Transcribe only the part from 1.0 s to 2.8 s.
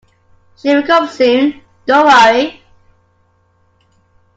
soon, don't worry